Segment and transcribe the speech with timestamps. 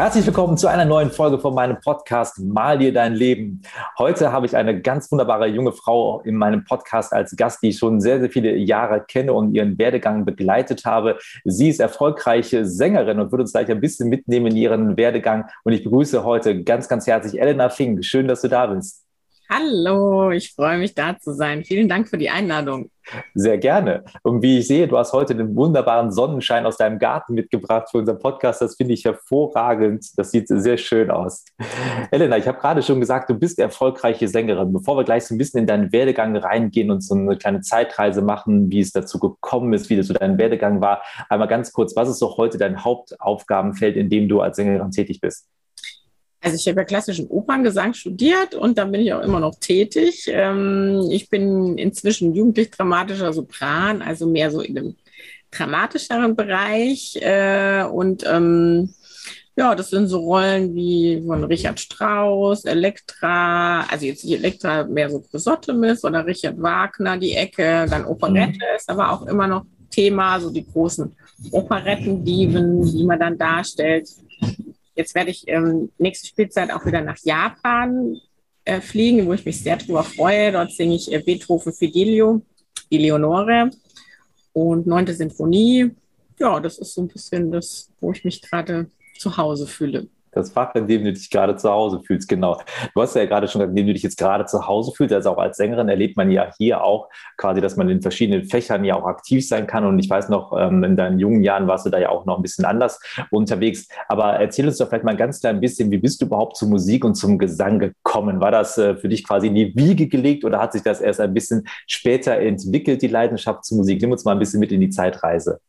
[0.00, 3.60] Herzlich willkommen zu einer neuen Folge von meinem Podcast Mal dir dein Leben.
[3.98, 7.76] Heute habe ich eine ganz wunderbare junge Frau in meinem Podcast als Gast, die ich
[7.76, 11.18] schon sehr, sehr viele Jahre kenne und ihren Werdegang begleitet habe.
[11.44, 15.50] Sie ist erfolgreiche Sängerin und wird uns gleich ein bisschen mitnehmen in ihren Werdegang.
[15.64, 18.02] Und ich begrüße heute ganz, ganz herzlich Elena Fink.
[18.02, 19.04] Schön, dass du da bist.
[19.52, 21.64] Hallo, ich freue mich da zu sein.
[21.64, 22.88] Vielen Dank für die Einladung.
[23.34, 24.04] Sehr gerne.
[24.22, 27.98] Und wie ich sehe, du hast heute den wunderbaren Sonnenschein aus deinem Garten mitgebracht für
[27.98, 28.62] unseren Podcast.
[28.62, 30.06] Das finde ich hervorragend.
[30.16, 31.44] Das sieht sehr schön aus.
[32.12, 34.72] Elena, ich habe gerade schon gesagt, du bist erfolgreiche Sängerin.
[34.72, 38.22] Bevor wir gleich so ein bisschen in deinen Werdegang reingehen und so eine kleine Zeitreise
[38.22, 41.96] machen, wie es dazu gekommen ist, wie das so dein Werdegang war, einmal ganz kurz,
[41.96, 45.48] was ist doch heute dein Hauptaufgabenfeld, in dem du als Sängerin tätig bist?
[46.42, 50.26] Also ich habe ja klassischen Operngesang studiert und da bin ich auch immer noch tätig.
[50.28, 54.96] Ähm, ich bin inzwischen jugendlich dramatischer Sopran, also mehr so in dem
[55.50, 57.16] dramatischeren Bereich.
[57.20, 58.94] Äh, und ähm,
[59.56, 65.10] ja, das sind so Rollen wie von Richard Strauss, Elektra, also jetzt nicht Elektra, mehr
[65.10, 68.76] so Chrysotemis oder Richard Wagner, die Ecke, dann Operette mhm.
[68.76, 71.14] ist aber auch immer noch Thema, so die großen
[71.50, 74.08] Operettendiven, die man dann darstellt.
[74.94, 78.20] Jetzt werde ich ähm, nächste Spielzeit auch wieder nach Japan
[78.64, 80.52] äh, fliegen, wo ich mich sehr drüber freue.
[80.52, 82.42] Dort singe ich äh, Beethoven Fidelio,
[82.90, 83.70] die Leonore
[84.52, 85.90] und neunte Sinfonie.
[86.38, 90.50] Ja, das ist so ein bisschen das, wo ich mich gerade zu Hause fühle das
[90.52, 92.60] Fach, in dem du dich gerade zu Hause fühlst, genau.
[92.94, 95.14] Du hast ja gerade schon gesagt, in dem du dich jetzt gerade zu Hause fühlst,
[95.14, 98.84] also auch als Sängerin erlebt man ja hier auch quasi, dass man in verschiedenen Fächern
[98.84, 99.84] ja auch aktiv sein kann.
[99.84, 102.36] Und ich weiß noch, ähm, in deinen jungen Jahren warst du da ja auch noch
[102.36, 103.88] ein bisschen anders unterwegs.
[104.08, 107.04] Aber erzähl uns doch vielleicht mal ganz klein bisschen, wie bist du überhaupt zur Musik
[107.04, 108.40] und zum Gesang gekommen?
[108.40, 111.20] War das äh, für dich quasi in die Wiege gelegt oder hat sich das erst
[111.20, 114.00] ein bisschen später entwickelt, die Leidenschaft zur Musik?
[114.00, 115.60] Nimm uns mal ein bisschen mit in die Zeitreise.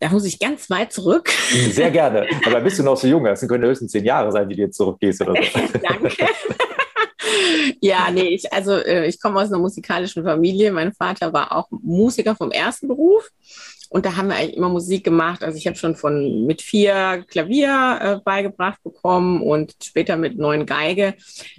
[0.00, 1.28] Da muss ich ganz weit zurück.
[1.28, 2.26] Sehr gerne.
[2.46, 3.22] Aber bist du noch so jung?
[3.24, 5.60] Das können höchstens zehn Jahre sein, die du jetzt zurückgehst oder so.
[5.82, 6.10] Danke.
[7.82, 10.72] ja, nee, ich, also äh, ich komme aus einer musikalischen Familie.
[10.72, 13.28] Mein Vater war auch Musiker vom ersten Beruf.
[13.90, 15.42] Und da haben wir eigentlich immer Musik gemacht.
[15.42, 20.64] Also ich habe schon von mit vier Klavier äh, beigebracht bekommen und später mit neun
[20.64, 21.14] Geige.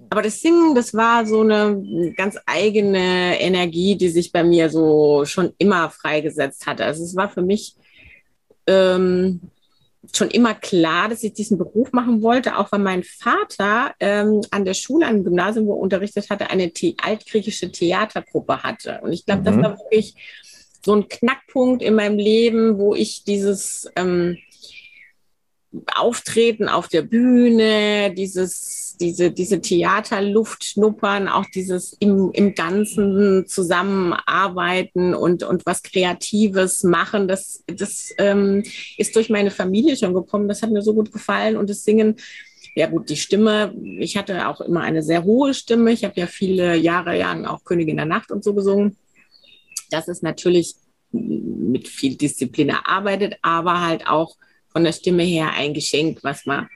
[0.09, 5.25] Aber das Singen, das war so eine ganz eigene Energie, die sich bei mir so
[5.25, 6.85] schon immer freigesetzt hatte.
[6.85, 7.75] Also es war für mich
[8.67, 9.41] ähm,
[10.13, 14.65] schon immer klar, dass ich diesen Beruf machen wollte, auch weil mein Vater ähm, an
[14.65, 18.99] der Schule, an dem Gymnasium, wo er unterrichtet hatte, eine The altgriechische Theatergruppe hatte.
[19.03, 19.45] Und ich glaube, mhm.
[19.45, 20.15] das war wirklich
[20.83, 24.37] so ein Knackpunkt in meinem Leben, wo ich dieses ähm,
[26.01, 35.13] Auftreten auf der Bühne, dieses, diese, diese Theaterluft schnuppern, auch dieses im, im Ganzen zusammenarbeiten
[35.13, 38.63] und, und was Kreatives machen, das, das ähm,
[38.97, 40.47] ist durch meine Familie schon gekommen.
[40.47, 42.15] Das hat mir so gut gefallen und das Singen,
[42.75, 45.91] ja gut, die Stimme, ich hatte auch immer eine sehr hohe Stimme.
[45.91, 48.97] Ich habe ja viele Jahre lang auch Königin der Nacht und so gesungen.
[49.89, 50.75] Das ist natürlich
[51.11, 54.37] mit viel Disziplin erarbeitet, aber halt auch
[54.71, 56.67] von der Stimme her ein Geschenk, was man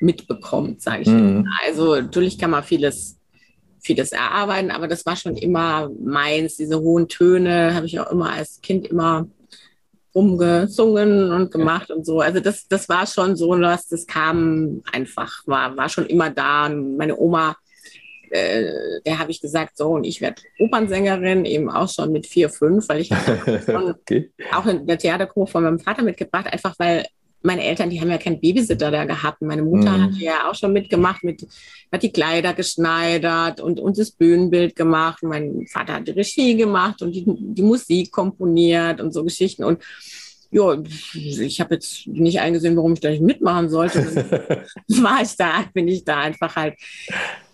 [0.00, 1.42] mitbekommt, sage ich mhm.
[1.42, 1.44] mal.
[1.66, 3.18] Also natürlich kann man vieles,
[3.80, 6.56] vieles erarbeiten, aber das war schon immer meins.
[6.56, 9.26] Diese hohen Töne habe ich auch immer als Kind immer
[10.14, 12.20] rumgesungen und gemacht und so.
[12.20, 16.66] Also das, das war schon so was, das kam einfach, war, war schon immer da.
[16.66, 17.56] Und meine Oma,
[18.30, 22.48] äh, der habe ich gesagt, so, und ich werde Opernsängerin, eben auch schon mit vier,
[22.48, 23.10] fünf, weil ich
[23.68, 24.30] okay.
[24.52, 27.06] auch in der Theatergruppe von meinem Vater mitgebracht, einfach weil
[27.42, 29.42] meine Eltern, die haben ja keinen Babysitter da gehabt.
[29.42, 30.02] Meine Mutter mhm.
[30.02, 31.46] hat ja auch schon mitgemacht, mit,
[31.92, 35.22] hat die Kleider geschneidert und, und das Bühnenbild gemacht.
[35.22, 39.64] Mein Vater hat die Regie gemacht und die, die Musik komponiert und so Geschichten.
[39.64, 39.82] Und
[40.50, 40.78] ja,
[41.14, 43.98] ich habe jetzt nicht eingesehen, warum ich da nicht mitmachen sollte.
[44.88, 46.74] war ich da, bin ich da einfach halt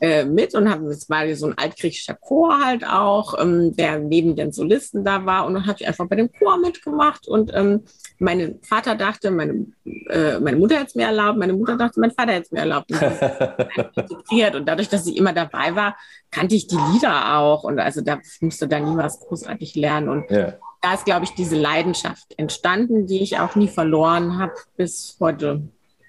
[0.01, 4.37] äh, mit und habe es war so ein altgriechischer Chor halt auch, ähm, der neben
[4.37, 7.83] den Solisten da war und dann habe ich einfach bei dem Chor mitgemacht und ähm,
[8.21, 9.67] mein Vater dachte, meine,
[10.11, 12.61] äh, meine Mutter hätte es mir erlaubt, meine Mutter dachte, mein Vater hätte es mir
[12.61, 12.93] erlaubt.
[12.93, 15.97] Und, und dadurch, dass ich immer dabei war,
[16.31, 20.31] kannte ich die Lieder auch und also da musste da nie was großartig lernen und
[20.31, 25.17] ja da ist, glaube ich, diese Leidenschaft entstanden, die ich auch nie verloren habe bis
[25.19, 25.63] heute.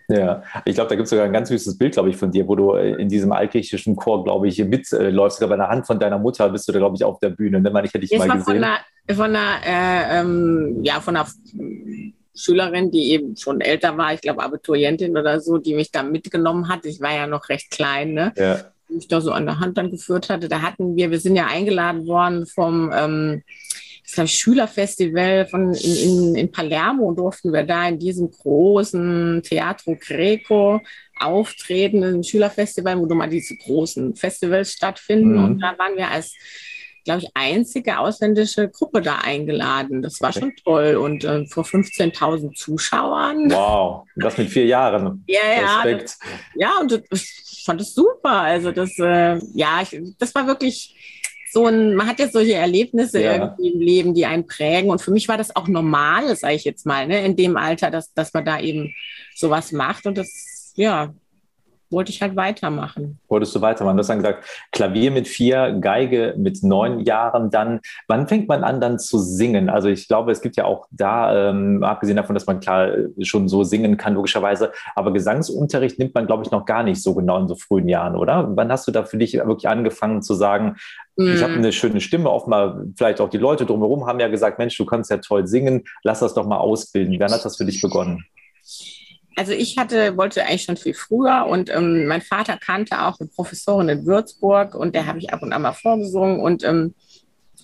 [0.09, 2.47] Ja, ich glaube, da gibt es sogar ein ganz süßes Bild, glaube ich, von dir,
[2.47, 5.39] wo du äh, in diesem altgriechischen Chor, glaube ich, mitläufst.
[5.39, 7.59] Sogar bei der Hand von deiner Mutter bist du da, glaube ich, auf der Bühne.
[7.61, 7.69] Ne?
[7.85, 8.43] Ich hätte dich mal gesehen.
[8.43, 8.77] Von einer,
[9.15, 11.27] von einer, äh, ähm, ja, von einer
[12.35, 16.67] Schülerin, die eben schon älter war, ich glaube Abiturientin oder so, die mich da mitgenommen
[16.67, 16.85] hat.
[16.85, 18.33] Ich war ja noch recht klein, ne?
[18.35, 18.57] Ja.
[18.89, 20.49] Die mich da so an der Hand dann geführt hatte.
[20.49, 23.41] Da hatten wir, wir sind ja eingeladen worden vom ähm,
[24.15, 30.81] das Schülerfestival von in, in, in Palermo durften wir da in diesem großen Teatro Greco
[31.19, 35.37] auftreten, ein Schülerfestival, wo mal diese großen Festivals stattfinden.
[35.37, 35.43] Mhm.
[35.43, 36.33] Und da waren wir als
[37.05, 40.01] glaube ich, einzige ausländische Gruppe da eingeladen.
[40.01, 40.95] Das war schon toll.
[40.95, 43.49] Und äh, vor 15.000 Zuschauern.
[43.51, 45.23] Wow, das mit vier Jahren.
[45.27, 45.97] ja, ja.
[45.97, 46.19] Das,
[46.55, 48.41] ja, und ich fand es super.
[48.41, 51.14] Also das, äh, ja, ich, das war wirklich
[51.55, 53.35] so ein, man hat ja solche Erlebnisse ja.
[53.35, 54.89] irgendwie im Leben, die einen prägen.
[54.89, 57.89] Und für mich war das auch normal, sage ich jetzt mal, ne, in dem Alter,
[57.89, 58.93] dass, dass man da eben
[59.33, 60.05] sowas macht.
[60.05, 61.13] Und das, ja,
[61.89, 63.19] wollte ich halt weitermachen.
[63.27, 63.97] Wolltest du weitermachen?
[63.97, 67.79] Du hast dann gesagt, Klavier mit vier, Geige mit neun Jahren dann.
[68.07, 69.69] Wann fängt man an dann zu singen?
[69.69, 72.91] Also ich glaube, es gibt ja auch da, ähm, abgesehen davon, dass man klar
[73.21, 77.13] schon so singen kann, logischerweise, aber Gesangsunterricht nimmt man, glaube ich, noch gar nicht so
[77.13, 78.49] genau in so frühen Jahren, oder?
[78.55, 80.75] Wann hast du da für dich wirklich angefangen zu sagen,
[81.17, 81.33] mm.
[81.33, 84.77] ich habe eine schöne Stimme, offenbar vielleicht auch die Leute drumherum haben ja gesagt, Mensch,
[84.77, 87.19] du kannst ja toll singen, lass das doch mal ausbilden.
[87.19, 88.25] Wann hat das für dich begonnen?
[89.35, 93.29] Also ich hatte, wollte eigentlich schon viel früher und ähm, mein Vater kannte auch eine
[93.29, 96.95] Professorin in Würzburg und der habe ich ab und an mal vorgesungen und ähm,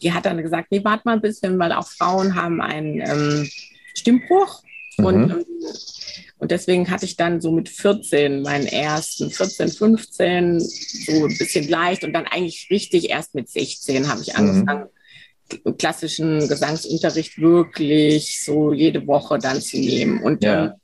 [0.01, 3.49] die hat dann gesagt, nee, warte mal ein bisschen, weil auch Frauen haben einen ähm,
[3.93, 4.61] Stimmbruch
[4.97, 5.05] mhm.
[5.05, 5.45] und, ähm,
[6.39, 11.69] und deswegen hatte ich dann so mit 14 meinen ersten, 14, 15, so ein bisschen
[11.69, 14.39] leicht und dann eigentlich richtig erst mit 16 habe ich mhm.
[14.39, 14.85] angefangen.
[15.65, 15.77] Mhm.
[15.77, 20.23] klassischen Gesangsunterricht wirklich so jede Woche dann zu nehmen.
[20.23, 20.65] Und ja.
[20.65, 20.80] ähm,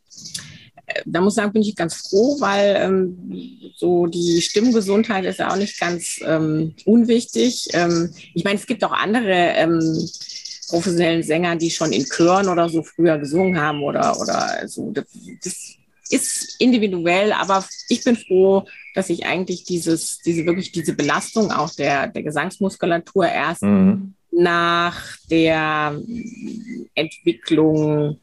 [1.06, 5.52] da muss ich sagen, bin ich ganz froh, weil ähm, so die Stimmgesundheit ist ja
[5.52, 7.68] auch nicht ganz ähm, unwichtig.
[7.74, 10.10] Ähm, ich meine, es gibt auch andere ähm,
[10.70, 14.92] professionellen Sänger, die schon in Chören oder so früher gesungen haben oder, oder so.
[14.92, 15.06] Das,
[15.44, 15.76] das
[16.10, 21.74] ist individuell, aber ich bin froh, dass ich eigentlich dieses, diese wirklich diese Belastung auch
[21.76, 24.14] der, der Gesangsmuskulatur erst mhm.
[24.32, 26.02] nach der
[26.96, 28.20] Entwicklung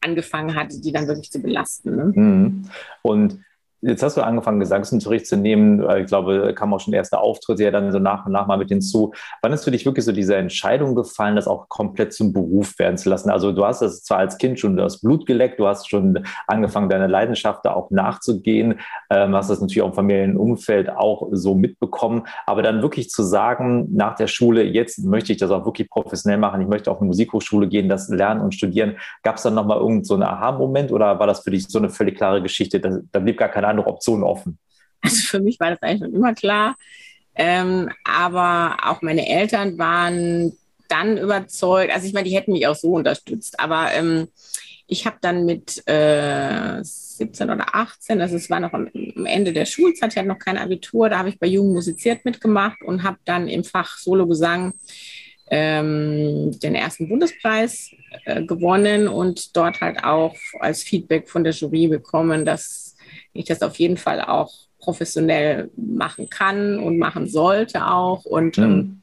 [0.00, 1.96] angefangen hatte, die dann wirklich zu belasten.
[1.96, 2.12] Ne?
[2.14, 2.62] Mhm.
[3.02, 3.38] Und
[3.82, 5.82] Jetzt hast du angefangen, Gesangsunterricht zu nehmen.
[5.98, 8.68] Ich glaube, kam auch schon erste Auftritte ja dann so nach und nach mal mit
[8.68, 9.12] hinzu.
[9.40, 12.98] Wann ist für dich wirklich so diese Entscheidung gefallen, das auch komplett zum Beruf werden
[12.98, 13.30] zu lassen?
[13.30, 16.90] Also du hast das zwar als Kind schon das Blut geleckt, du hast schon angefangen,
[16.90, 22.24] deine Leidenschaft da auch nachzugehen, ähm, hast das natürlich auch im Familienumfeld auch so mitbekommen.
[22.44, 26.38] Aber dann wirklich zu sagen, nach der Schule, jetzt möchte ich das auch wirklich professionell
[26.38, 28.96] machen, ich möchte auf eine Musikhochschule gehen, das lernen und studieren.
[29.22, 32.16] Gab es dann nochmal irgendeinen so Aha-Moment oder war das für dich so eine völlig
[32.16, 32.78] klare Geschichte?
[32.78, 34.58] Da, da blieb gar keine andere Option offen?
[35.02, 36.76] Also für mich war das eigentlich schon immer klar.
[37.34, 40.52] Ähm, aber auch meine Eltern waren
[40.88, 44.28] dann überzeugt, also ich meine, die hätten mich auch so unterstützt, aber ähm,
[44.86, 49.52] ich habe dann mit äh, 17 oder 18, also es war noch am, am Ende
[49.52, 53.04] der Schulzeit, ich hatte noch kein Abitur, da habe ich bei Jugend musiziert mitgemacht und
[53.04, 54.74] habe dann im Fach Solo-Gesang
[55.48, 57.90] ähm, den ersten Bundespreis
[58.24, 62.89] äh, gewonnen und dort halt auch als Feedback von der Jury bekommen, dass
[63.32, 68.24] ich das auf jeden Fall auch professionell machen kann und machen sollte auch.
[68.24, 69.02] Und ähm, mhm.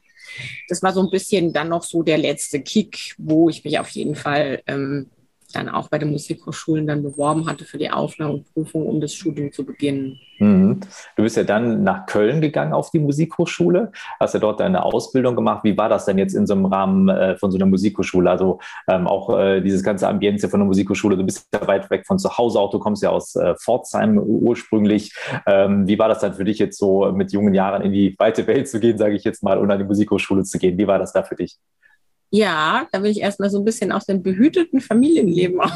[0.68, 3.88] das war so ein bisschen dann noch so der letzte Kick, wo ich mich auf
[3.90, 5.10] jeden Fall ähm,
[5.52, 9.64] dann auch bei den Musikhochschulen dann beworben hatte für die Aufnahmeprüfung, um das Studium zu
[9.64, 10.20] beginnen.
[10.38, 10.80] Mhm.
[11.16, 13.90] Du bist ja dann nach Köln gegangen auf die Musikhochschule,
[14.20, 15.64] hast ja dort deine Ausbildung gemacht.
[15.64, 18.30] Wie war das denn jetzt in so einem Rahmen äh, von so einer Musikhochschule?
[18.30, 21.16] Also ähm, auch äh, dieses ganze Ambiente von der Musikhochschule.
[21.16, 24.18] Du bist ja weit weg von zu Hause auch, du kommst ja aus äh, Pforzheim
[24.18, 25.14] ursprünglich.
[25.46, 28.46] Ähm, wie war das dann für dich jetzt so mit jungen Jahren in die weite
[28.46, 30.78] Welt zu gehen, sage ich jetzt mal, und an die Musikhochschule zu gehen?
[30.78, 31.56] Wie war das da für dich?
[32.30, 35.72] Ja, da bin ich erstmal so ein bisschen aus dem behüteten Familienleben auch.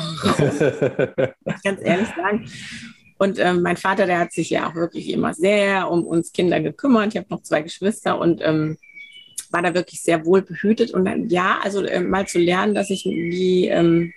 [1.64, 2.46] ganz ehrlich sagen.
[3.18, 6.60] Und ähm, mein Vater, der hat sich ja auch wirklich immer sehr um uns Kinder
[6.60, 7.14] gekümmert.
[7.14, 8.76] Ich habe noch zwei Geschwister und ähm,
[9.50, 10.90] war da wirklich sehr wohl behütet.
[10.92, 14.12] Und dann, ja, also äh, mal zu lernen, dass ich die ähm,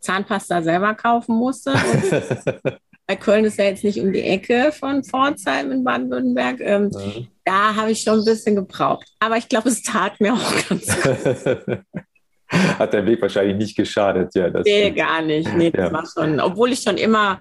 [0.00, 1.72] Zahnpasta selber kaufen musste.
[3.06, 6.60] Bei Köln ist ja jetzt nicht um die Ecke von Pforzheim in Baden-Württemberg.
[6.60, 7.28] Ähm, mhm.
[7.44, 9.06] Da habe ich schon ein bisschen gebraucht.
[9.20, 11.80] Aber ich glaube, es tat mir auch ganz gut.
[12.78, 14.48] Hat der Weg wahrscheinlich nicht geschadet, ja.
[14.48, 15.52] Das nee, gar nicht.
[15.54, 15.92] Nee, das ja.
[15.92, 17.40] war schon, obwohl ich schon immer,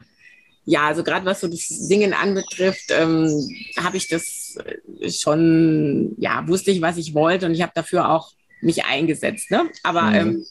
[0.66, 3.30] ja, also gerade was so das Singen anbetrifft, ähm,
[3.78, 4.58] habe ich das
[5.00, 9.52] äh, schon, ja, wusste ich, was ich wollte und ich habe dafür auch mich eingesetzt.
[9.52, 9.70] Ne?
[9.84, 10.46] Aber mhm.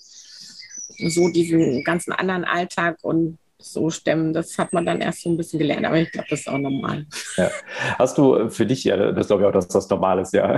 [0.99, 4.33] ähm, so diesen ganzen anderen Alltag und so stemmen.
[4.33, 6.59] Das hat man dann erst so ein bisschen gelernt, aber ich glaube, das ist auch
[6.59, 7.07] normal.
[7.37, 7.51] Ja.
[7.99, 10.57] Hast du für dich, ja, das glaube ich auch, dass das normal ist, ja.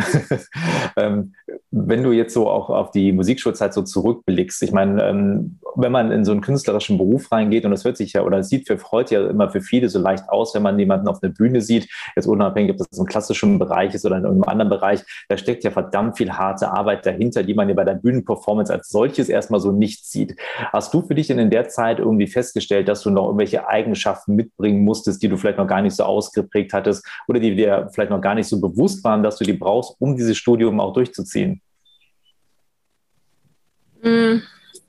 [0.96, 1.34] ähm,
[1.70, 6.12] wenn du jetzt so auch auf die Musikschulzeit so zurückblickst, ich meine, ähm, wenn man
[6.12, 9.14] in so einen künstlerischen Beruf reingeht und das hört sich ja oder sieht für heute
[9.14, 12.26] ja immer für viele so leicht aus, wenn man jemanden auf einer Bühne sieht, jetzt
[12.26, 15.72] unabhängig, ob das im klassischen Bereich ist oder in einem anderen Bereich, da steckt ja
[15.72, 19.72] verdammt viel harte Arbeit dahinter, die man ja bei der Bühnenperformance als solches erstmal so
[19.72, 20.36] nicht sieht.
[20.72, 24.34] Hast du für dich denn in der Zeit irgendwie festgestellt, dass du noch irgendwelche Eigenschaften
[24.34, 28.10] mitbringen musstest, die du vielleicht noch gar nicht so ausgeprägt hattest oder die dir vielleicht
[28.10, 31.60] noch gar nicht so bewusst waren, dass du die brauchst, um dieses Studium auch durchzuziehen?
[34.02, 34.42] Hm,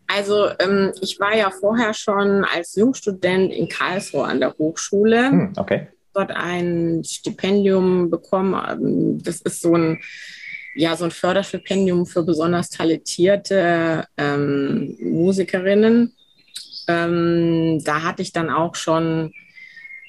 [0.07, 5.29] also ähm, ich war ja vorher schon als Jungstudent in Karlsruhe an der Hochschule.
[5.29, 5.87] Hm, okay.
[6.13, 8.55] Dort ein Stipendium bekommen.
[8.69, 9.99] Ähm, das ist so ein
[10.75, 16.13] ja, so ein Förderstipendium für besonders talentierte ähm, Musikerinnen.
[16.87, 19.33] Ähm, da hatte ich dann auch schon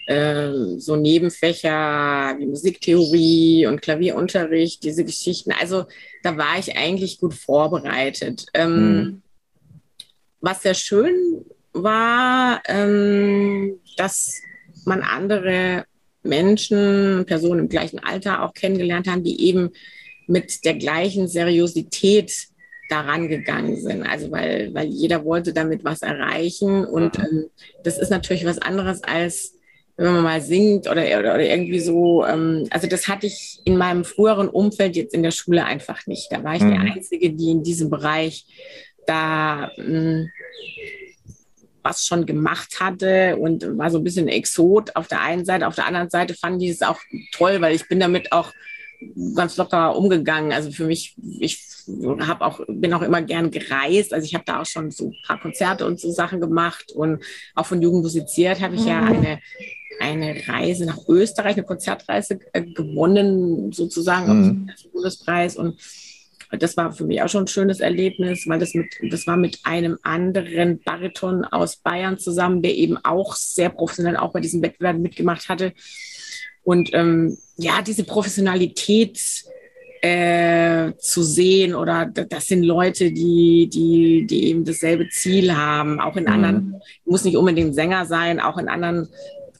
[0.06, 5.52] äh, so Nebenfächer wie Musiktheorie und Klavierunterricht, diese Geschichten.
[5.52, 5.86] Also
[6.22, 8.46] da war ich eigentlich gut vorbereitet.
[8.54, 9.22] Ähm, mhm.
[10.40, 14.40] Was sehr schön war, ähm, dass
[14.84, 15.84] man andere
[16.22, 19.70] Menschen, Personen im gleichen Alter auch kennengelernt haben, die eben
[20.26, 22.48] mit der gleichen Seriosität
[22.88, 24.02] daran gegangen sind.
[24.02, 26.84] Also weil, weil jeder wollte damit was erreichen.
[26.84, 27.46] Und ähm,
[27.84, 29.52] das ist natürlich was anderes als
[29.98, 32.24] wenn man mal singt oder, oder, oder irgendwie so.
[32.24, 36.30] Ähm, also das hatte ich in meinem früheren Umfeld jetzt in der Schule einfach nicht.
[36.30, 36.72] Da war ich mhm.
[36.72, 38.44] die Einzige, die in diesem Bereich
[39.06, 40.30] da ähm,
[41.82, 45.66] was schon gemacht hatte und war so ein bisschen Exot auf der einen Seite.
[45.66, 46.98] Auf der anderen Seite fand ich es auch
[47.32, 48.52] toll, weil ich bin damit auch
[49.34, 50.52] ganz locker umgegangen.
[50.52, 51.62] Also für mich, ich
[52.20, 54.12] habe auch, bin auch immer gern gereist.
[54.12, 57.22] Also ich habe da auch schon so ein paar Konzerte und so Sachen gemacht und
[57.54, 58.88] auch von Jugend musiziert habe ich mhm.
[58.88, 59.40] ja eine,
[60.00, 64.70] eine Reise nach Österreich, eine Konzertreise äh, gewonnen, sozusagen, mhm.
[64.70, 65.80] auf den Bundespreis und
[66.50, 69.58] das war für mich auch schon ein schönes Erlebnis, weil das mit, das war mit
[69.64, 74.96] einem anderen Bariton aus Bayern zusammen, der eben auch sehr professionell auch bei diesem Wettbewerb
[74.98, 75.72] mitgemacht hatte.
[76.62, 79.18] Und ähm, ja, diese Professionalität
[80.02, 86.16] äh, zu sehen oder das sind Leute, die, die, die eben dasselbe Ziel haben, auch
[86.16, 86.30] in mhm.
[86.30, 89.08] anderen, muss nicht unbedingt Sänger sein, auch in anderen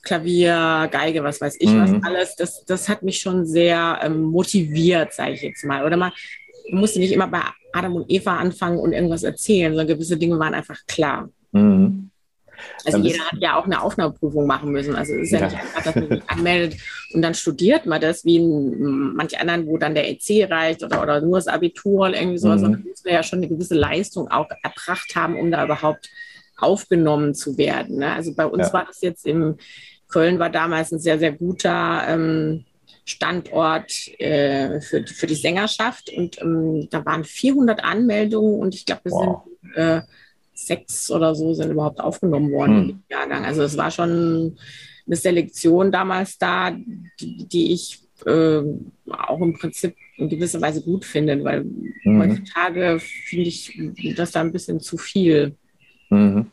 [0.02, 1.80] Klavier, Geige, was weiß ich, mhm.
[1.80, 5.84] was alles, das, das hat mich schon sehr ähm, motiviert, sage ich jetzt mal.
[5.84, 6.12] Oder mal,
[6.70, 7.40] du musst nicht immer bei
[7.72, 11.28] Adam und Eva anfangen und irgendwas erzählen, sondern gewisse Dinge waren einfach klar.
[11.52, 12.10] Mhm.
[12.84, 14.94] Also jeder hat ja auch eine Aufnahmeprüfung machen müssen.
[14.94, 16.80] Also es ist ja, ja nicht einfach, dass man sich anmeldet
[17.12, 21.02] und dann studiert man das, wie in manch anderen, wo dann der EC reicht oder,
[21.02, 22.60] oder nur das Abitur oder irgendwie sowas.
[22.60, 22.64] Mhm.
[22.64, 26.10] Sondern muss man ja schon eine gewisse Leistung auch erbracht haben, um da überhaupt
[26.56, 27.98] aufgenommen zu werden.
[27.98, 28.12] Ne?
[28.12, 28.72] Also bei uns ja.
[28.72, 29.56] war das jetzt im
[30.08, 32.64] Köln war damals ein sehr, sehr guter ähm,
[33.04, 39.02] Standort äh, für, für die Sängerschaft und ähm, da waren 400 Anmeldungen und ich glaube,
[39.04, 39.42] wir wow.
[39.44, 40.02] sind äh,
[40.58, 42.90] sechs oder so sind überhaupt aufgenommen worden hm.
[42.90, 43.44] im Jahrgang.
[43.44, 44.56] Also es war schon
[45.06, 46.70] eine Selektion damals da,
[47.20, 48.62] die, die ich äh,
[49.10, 51.64] auch im Prinzip in gewisser Weise gut finde, weil
[52.04, 52.20] mhm.
[52.22, 55.54] heutzutage finde ich, dass da ein bisschen zu viel
[56.08, 56.50] mhm.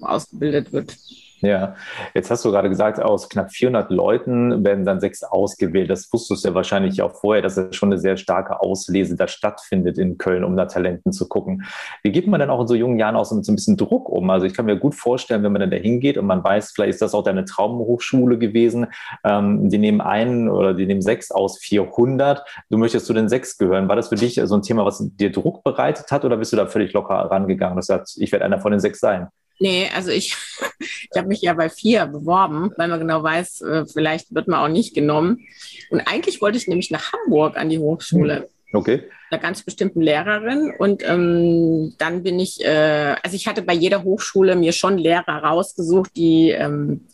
[0.00, 0.96] ausgebildet wird.
[1.42, 1.74] Ja,
[2.12, 5.88] jetzt hast du gerade gesagt, aus knapp 400 Leuten werden dann sechs ausgewählt.
[5.88, 9.26] Das wusstest du ja wahrscheinlich auch vorher, dass es schon eine sehr starke Auslese da
[9.26, 11.64] stattfindet in Köln, um da Talenten zu gucken.
[12.02, 14.10] Wie geht man dann auch in so jungen Jahren auch so so ein bisschen Druck
[14.10, 14.28] um?
[14.28, 16.90] Also ich kann mir gut vorstellen, wenn man dann da hingeht und man weiß, vielleicht
[16.90, 18.88] ist das auch deine Traumhochschule gewesen.
[19.24, 22.44] Ähm, die nehmen einen oder die nehmen sechs aus 400.
[22.68, 23.88] Du möchtest zu den sechs gehören.
[23.88, 26.56] War das für dich so ein Thema, was dir Druck bereitet hat oder bist du
[26.58, 29.28] da völlig locker rangegangen und sagst, ich werde einer von den sechs sein?
[29.60, 30.34] Nee, also ich,
[30.80, 34.60] ich habe mich ja bei vier beworben, weil man genau weiß, äh, vielleicht wird man
[34.60, 35.46] auch nicht genommen.
[35.90, 38.48] Und eigentlich wollte ich nämlich nach Hamburg an die Hochschule.
[38.70, 39.02] Hm, okay.
[39.30, 40.72] Einer ganz bestimmten Lehrerin.
[40.78, 45.44] Und ähm, dann bin ich, äh, also ich hatte bei jeder Hochschule mir schon Lehrer
[45.44, 47.06] rausgesucht, die ähm,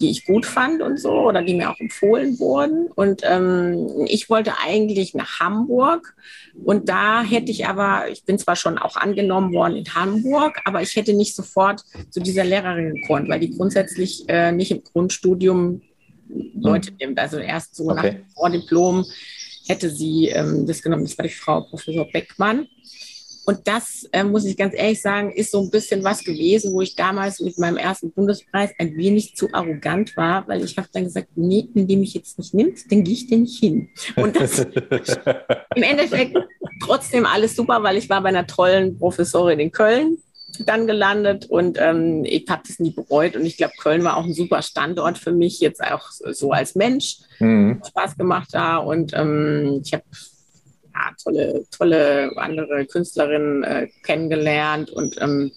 [0.00, 2.86] die ich gut fand und so oder die mir auch empfohlen wurden.
[2.86, 6.14] Und ähm, ich wollte eigentlich nach Hamburg
[6.64, 10.80] und da hätte ich aber, ich bin zwar schon auch angenommen worden in Hamburg, aber
[10.80, 15.82] ich hätte nicht sofort zu dieser Lehrerin gekonnt, weil die grundsätzlich äh, nicht im Grundstudium
[16.54, 16.96] Leute hm.
[16.98, 17.18] nimmt.
[17.18, 18.12] Also erst so okay.
[18.12, 19.04] nach Vordiplom
[19.66, 21.04] hätte sie ähm, das genommen.
[21.04, 22.66] Das war die Frau Professor Beckmann.
[23.50, 26.82] Und das, äh, muss ich ganz ehrlich sagen, ist so ein bisschen was gewesen, wo
[26.82, 31.02] ich damals mit meinem ersten Bundespreis ein wenig zu arrogant war, weil ich habe dann
[31.02, 33.88] gesagt, nee, wenn die mich jetzt nicht nimmt, dann gehe ich denn nicht hin.
[34.14, 34.60] Und das
[35.74, 36.36] im Endeffekt
[36.84, 40.18] trotzdem alles super, weil ich war bei einer tollen Professorin in Köln,
[40.60, 44.24] dann gelandet und ähm, ich habe das nie bereut und ich glaube, Köln war auch
[44.24, 47.16] ein super Standort für mich, jetzt auch so als Mensch.
[47.40, 47.82] Mhm.
[47.84, 50.04] Spaß gemacht da und ähm, ich habe
[51.00, 55.52] ja, tolle, tolle andere Künstlerinnen äh, kennengelernt und ähm,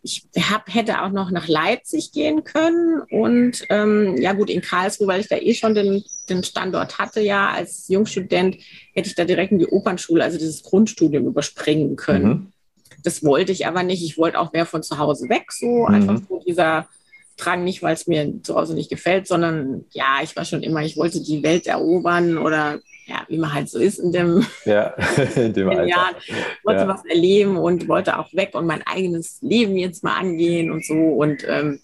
[0.00, 5.08] ich hab, hätte auch noch nach Leipzig gehen können und ähm, ja gut, in Karlsruhe,
[5.08, 8.56] weil ich da eh schon den, den Standort hatte, ja, als Jungstudent
[8.94, 12.28] hätte ich da direkt in die Opernschule, also dieses Grundstudium überspringen können.
[12.28, 12.52] Mhm.
[13.02, 14.02] Das wollte ich aber nicht.
[14.02, 15.94] Ich wollte auch mehr von zu Hause weg, so mhm.
[15.94, 16.88] einfach so dieser
[17.36, 20.82] Drang, nicht weil es mir zu Hause nicht gefällt, sondern ja, ich war schon immer,
[20.82, 24.88] ich wollte die Welt erobern oder ja, wie man halt so ist in dem, ja,
[25.36, 25.84] in dem Alter.
[25.84, 26.14] Jahren,
[26.62, 26.88] wollte ja.
[26.88, 30.94] was erleben und wollte auch weg und mein eigenes Leben jetzt mal angehen und so.
[30.94, 31.80] Und ähm,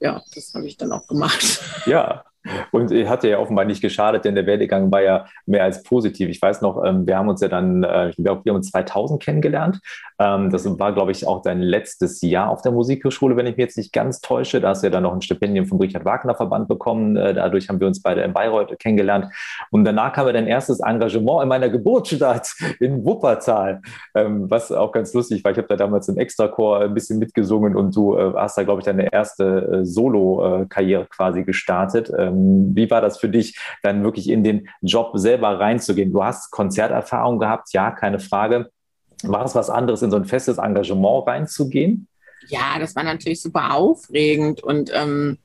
[0.00, 1.60] ja, das habe ich dann auch gemacht.
[1.86, 2.24] Ja,
[2.70, 6.28] und hat ja offenbar nicht geschadet, denn der Werdegang war ja mehr als positiv.
[6.28, 9.80] Ich weiß noch, ähm, wir haben uns ja dann, äh, wir haben uns 2000 kennengelernt.
[10.18, 13.64] Ähm, das war, glaube ich, auch dein letztes Jahr auf der Musikhochschule, wenn ich mich
[13.64, 14.60] jetzt nicht ganz täusche.
[14.60, 17.16] Da hast du ja dann noch ein Stipendium vom Richard Wagner Verband bekommen.
[17.16, 19.26] Äh, dadurch haben wir uns beide in Bayreuth kennengelernt.
[19.70, 23.82] Und danach kam ja dein erstes Engagement in meiner Geburtsstadt in Wuppertal,
[24.14, 25.52] ähm, was auch ganz lustig war.
[25.52, 28.80] Ich habe da damals im Extrachor ein bisschen mitgesungen und du äh, hast da, glaube
[28.80, 34.44] ich, deine erste Solo-Karriere quasi gestartet ähm, wie war das für dich, dann wirklich in
[34.44, 36.12] den Job selber reinzugehen?
[36.12, 38.70] Du hast Konzerterfahrung gehabt, ja, keine Frage.
[39.22, 42.08] War es was anderes, in so ein festes Engagement reinzugehen?
[42.48, 45.38] Ja, das war natürlich super aufregend und ähm,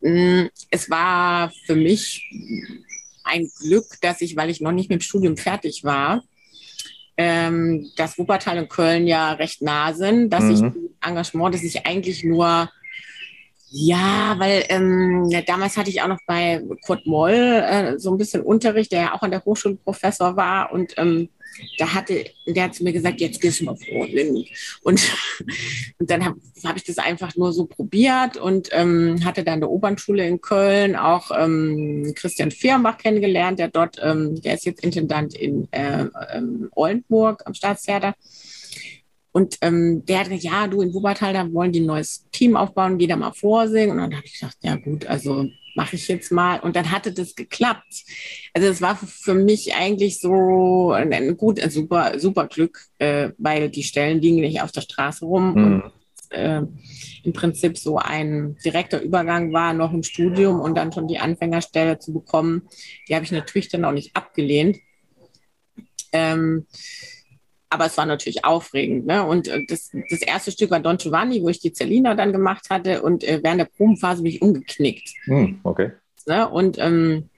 [0.00, 2.30] mm, es war für mich
[3.24, 6.22] ein Glück, dass ich, weil ich noch nicht mit dem Studium fertig war,
[7.16, 10.50] ähm, dass Wuppertal und Köln ja recht nah sind, dass mhm.
[10.50, 12.70] ich Engagement, das ich eigentlich nur
[13.74, 18.42] ja, weil ähm, damals hatte ich auch noch bei Kurt Moll äh, so ein bisschen
[18.42, 21.30] Unterricht, der ja auch an der Hochschule Professor war und ähm,
[21.78, 24.06] da hatte, der hat zu mir gesagt, jetzt gehst du mal vor.
[24.82, 25.02] Und,
[25.98, 29.68] und dann habe hab ich das einfach nur so probiert und ähm, hatte dann eine
[29.68, 35.34] Opernschule in Köln, auch ähm, Christian Firmbach kennengelernt, der dort, ähm, der ist jetzt Intendant
[35.34, 38.14] in äh, ähm, Oldenburg am Staatstheater.
[39.32, 42.54] Und ähm, der hat gesagt, ja, du in Wuppertal, da wollen die ein neues Team
[42.54, 43.92] aufbauen, geh da mal vorsingen.
[43.92, 46.60] Und dann habe ich gedacht, ja gut, also mache ich jetzt mal.
[46.60, 48.04] Und dann hatte das geklappt.
[48.52, 53.30] Also es war für mich eigentlich so ein, ein gut, ein super, super Glück, äh,
[53.38, 55.54] weil die Stellen liegen nicht auf der Straße rum.
[55.54, 55.64] Mhm.
[55.64, 55.92] Und
[56.30, 56.62] äh,
[57.24, 61.98] im Prinzip so ein direkter Übergang war, noch im Studium und dann schon die Anfängerstelle
[61.98, 62.68] zu bekommen.
[63.08, 64.78] Die habe ich natürlich dann auch nicht abgelehnt.
[66.12, 66.66] Ähm,
[67.72, 69.06] aber es war natürlich aufregend.
[69.06, 69.24] Ne?
[69.24, 72.70] Und äh, das, das erste Stück war Don Giovanni, wo ich die Zellina dann gemacht
[72.70, 73.02] hatte.
[73.02, 75.08] Und äh, während der Probenphase bin ich umgeknickt.
[75.24, 75.92] Hm, okay.
[76.26, 76.48] Ne?
[76.48, 77.28] Und ähm,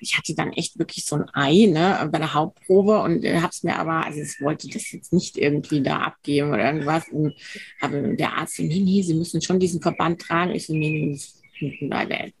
[0.00, 3.50] ich hatte dann echt wirklich so ein Ei ne, bei der Hauptprobe und äh, habe
[3.50, 7.08] es mir aber, also ich wollte das jetzt nicht irgendwie da abgeben oder irgendwas.
[7.08, 7.34] Und
[7.80, 10.54] habe der Arzt so, nee, nee, Sie müssen schon diesen Verband tragen.
[10.54, 11.16] Ich so, nee,
[11.60, 12.32] nee, nee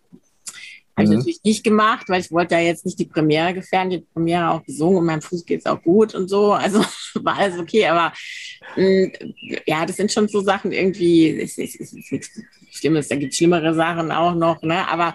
[0.98, 1.16] habe ich mhm.
[1.18, 3.90] natürlich nicht gemacht, weil ich wollte ja jetzt nicht die Premiere gefährden.
[3.90, 6.52] Die Premiere auch gesungen und meinem Fuß geht es auch gut und so.
[6.52, 6.80] Also
[7.22, 7.86] war alles okay.
[7.86, 8.12] Aber
[8.76, 9.12] mh, mm,
[9.66, 13.06] ja, das sind schon so Sachen irgendwie, es, ist nichts Schlimmes.
[13.06, 14.60] Da gibt es schlimmere Sachen auch noch.
[14.62, 14.88] Ne?
[14.88, 15.14] Aber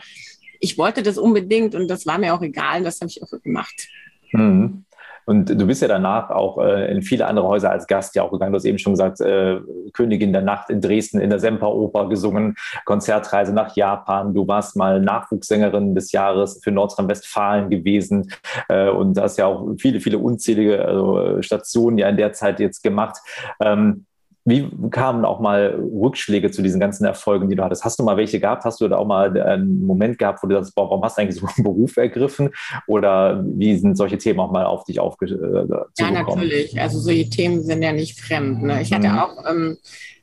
[0.62, 2.78] ich wollte das unbedingt und das war mir auch egal.
[2.78, 3.90] Und das habe ich auch gemacht.
[4.32, 4.86] Mhm.
[5.26, 8.32] Und du bist ja danach auch äh, in viele andere Häuser als Gast ja auch
[8.32, 8.52] gegangen.
[8.52, 9.60] Du hast eben schon gesagt, äh,
[9.94, 12.56] Königin der Nacht in Dresden in der Semperoper gesungen,
[12.86, 14.34] Konzertreise nach Japan.
[14.34, 18.32] Du warst mal Nachwuchssängerin des Jahres für Nordrhein-Westfalen gewesen
[18.70, 22.84] äh, und hast ja auch viele, viele unzählige also, Stationen ja in der Zeit jetzt
[22.84, 23.18] gemacht.
[23.60, 24.06] Ähm,
[24.46, 27.86] wie kamen auch mal Rückschläge zu diesen ganzen Erfolgen, die du hattest?
[27.86, 28.66] Hast du mal welche gehabt?
[28.66, 31.22] Hast du da auch mal einen Moment gehabt, wo du sagst, boah, warum hast du
[31.22, 32.50] eigentlich so einen Beruf ergriffen?
[32.88, 35.72] Oder wie sind solche Themen auch mal auf dich aufgekommen?
[35.72, 36.80] Äh, ja, natürlich.
[36.80, 38.64] Also solche Themen sind ja nicht fremd.
[38.64, 38.82] Ne?
[38.82, 39.18] Ich hatte mhm.
[39.18, 39.78] auch ähm,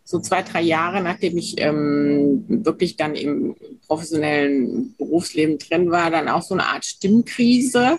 [0.05, 3.57] so zwei, drei Jahre, nachdem ich ähm, wirklich dann im
[3.87, 7.99] professionellen Berufsleben drin war, dann auch so eine Art Stimmkrise,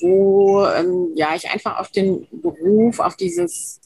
[0.00, 3.81] wo ähm, ja ich einfach auf den Beruf, auf dieses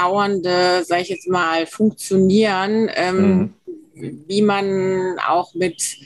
[0.00, 3.52] dauernde, sage ich jetzt mal, Funktionieren, ähm,
[3.94, 4.24] mhm.
[4.26, 5.98] wie man auch mit,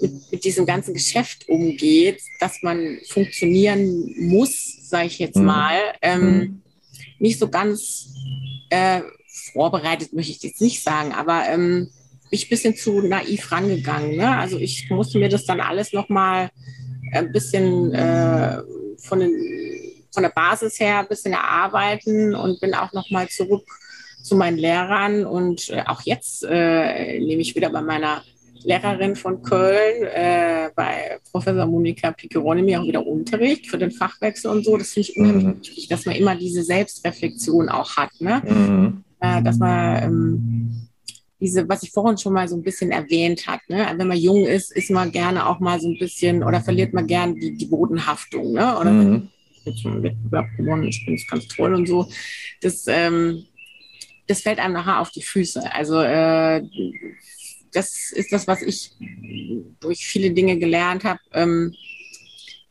[0.00, 5.44] mit, mit, diesem ganzen Geschäft umgeht, dass man funktionieren muss, sage ich jetzt mhm.
[5.44, 6.62] mal, ähm, mhm.
[7.18, 8.08] nicht so ganz
[8.70, 9.00] äh,
[9.52, 11.90] vorbereitet, möchte ich jetzt nicht sagen, aber ähm,
[12.30, 14.16] bin ich ein bisschen zu naiv rangegangen.
[14.16, 14.36] Ne?
[14.36, 16.50] Also ich musste mir das dann alles nochmal
[17.12, 18.58] ein bisschen äh,
[18.98, 19.32] von den
[20.12, 23.64] von der Basis her ein bisschen erarbeiten und bin auch nochmal zurück
[24.22, 25.24] zu meinen Lehrern.
[25.24, 28.22] Und äh, auch jetzt äh, nehme ich wieder bei meiner
[28.64, 34.64] Lehrerin von Köln äh, bei Professor Monika Piccheroni auch wieder Unterricht für den Fachwechsel und
[34.64, 34.76] so.
[34.76, 35.60] Das finde ich unheimlich mhm.
[35.60, 38.42] wichtig, dass man immer diese Selbstreflexion auch hat, ne?
[38.44, 39.04] Mhm.
[39.20, 40.88] Äh, dass man ähm,
[41.40, 43.86] diese, was ich vorhin schon mal so ein bisschen erwähnt hat, ne?
[43.96, 47.06] wenn man jung ist, ist man gerne auch mal so ein bisschen oder verliert man
[47.06, 48.76] gerne die, die Bodenhaftung, ne?
[48.78, 49.28] Oder mhm.
[49.68, 52.08] Jetzt schon einen Wettbewerb gewonnen, ich bin ganz toll und so.
[52.60, 53.44] Das, ähm,
[54.26, 55.72] das fällt einem nachher auf die Füße.
[55.72, 56.62] Also äh,
[57.72, 58.92] das ist das, was ich
[59.80, 61.20] durch viele Dinge gelernt habe.
[61.32, 61.74] Ähm,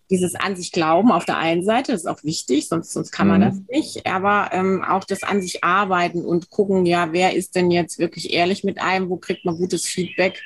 [0.10, 3.28] dieses an sich glauben auf der einen Seite, das ist auch wichtig, sonst, sonst kann
[3.28, 3.46] man mhm.
[3.46, 7.72] das nicht, aber ähm, auch das an sich arbeiten und gucken, ja, wer ist denn
[7.72, 10.42] jetzt wirklich ehrlich mit einem, wo kriegt man gutes Feedback,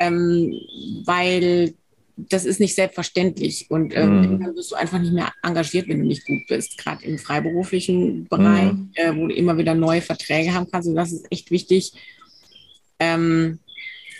[0.00, 0.52] ähm,
[1.04, 1.74] weil
[2.16, 4.40] das ist nicht selbstverständlich und ähm, mhm.
[4.40, 8.28] dann wirst du einfach nicht mehr engagiert, wenn du nicht gut bist, gerade im freiberuflichen
[8.28, 8.90] Bereich, mhm.
[8.94, 11.92] äh, wo du immer wieder neue Verträge haben kannst und das ist echt wichtig.
[12.98, 13.58] Ähm,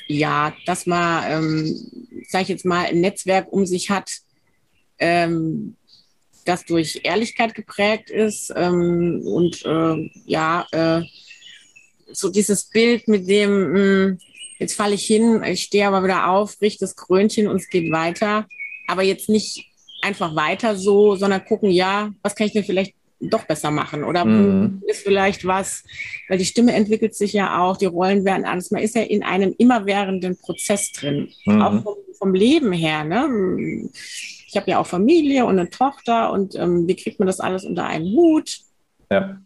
[0.09, 4.11] ja, dass man, ähm, sag ich jetzt mal, ein Netzwerk um sich hat,
[4.99, 5.77] ähm,
[6.45, 11.03] das durch Ehrlichkeit geprägt ist ähm, und äh, ja, äh,
[12.13, 14.19] so dieses Bild mit dem, mh, hm,
[14.61, 17.91] jetzt falle ich hin, ich stehe aber wieder auf, richte das Krönchen und es geht
[17.91, 18.47] weiter,
[18.87, 19.67] aber jetzt nicht
[20.03, 24.25] einfach weiter so, sondern gucken, ja, was kann ich denn vielleicht doch besser machen oder
[24.25, 24.83] mhm.
[24.87, 25.85] ist vielleicht was,
[26.29, 29.23] weil die Stimme entwickelt sich ja auch, die Rollen werden alles, man ist ja in
[29.23, 31.63] einem immerwährenden Prozess drin, mhm.
[31.63, 33.05] auch vom, vom, Leben her.
[33.05, 33.89] Ne?
[34.47, 37.65] Ich habe ja auch Familie und eine Tochter und ähm, wie kriegt man das alles
[37.65, 38.61] unter einen Hut?
[39.11, 39.39] Ja.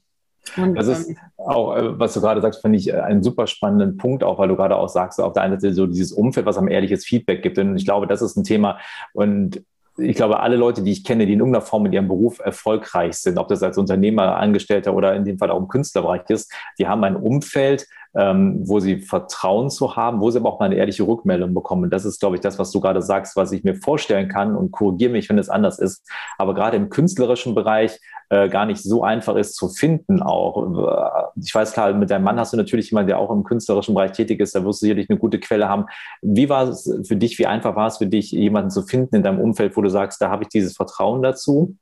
[0.56, 3.46] Und, das ist ähm, auch, äh, was du gerade sagst, finde ich äh, einen super
[3.46, 6.46] spannenden Punkt, auch weil du gerade auch sagst, auf der einen Seite so dieses Umfeld,
[6.46, 7.58] was am ehrliches Feedback gibt.
[7.58, 8.78] Und ich glaube, das ist ein Thema.
[9.12, 9.62] Und
[9.96, 13.16] ich glaube, alle Leute, die ich kenne, die in irgendeiner Form in ihrem Beruf erfolgreich
[13.16, 16.88] sind, ob das als Unternehmer, Angestellter oder in dem Fall auch im Künstlerbereich ist, die
[16.88, 20.76] haben ein Umfeld, ähm, wo sie Vertrauen zu haben, wo sie aber auch mal eine
[20.76, 21.90] ehrliche Rückmeldung bekommen.
[21.90, 24.70] Das ist, glaube ich, das, was du gerade sagst, was ich mir vorstellen kann und
[24.70, 26.08] korrigiere mich, wenn es anders ist.
[26.38, 27.98] Aber gerade im künstlerischen Bereich
[28.30, 31.32] äh, gar nicht so einfach ist zu finden auch.
[31.42, 34.12] Ich weiß klar, mit deinem Mann hast du natürlich jemanden, der auch im künstlerischen Bereich
[34.12, 35.86] tätig ist, da wirst du sicherlich eine gute Quelle haben.
[36.22, 39.22] Wie war es für dich, wie einfach war es für dich, jemanden zu finden in
[39.22, 41.76] deinem Umfeld, wo du sagst, da habe ich dieses Vertrauen dazu?